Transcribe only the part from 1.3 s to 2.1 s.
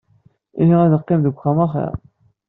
uxxam axir.